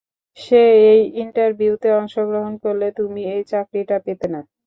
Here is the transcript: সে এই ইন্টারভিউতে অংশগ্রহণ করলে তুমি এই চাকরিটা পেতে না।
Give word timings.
সে 0.37 0.61
এই 0.91 1.01
ইন্টারভিউতে 1.23 1.89
অংশগ্রহণ 1.99 2.53
করলে 2.63 2.87
তুমি 2.99 3.21
এই 3.33 3.41
চাকরিটা 3.51 3.97
পেতে 4.05 4.27
না। 4.33 4.39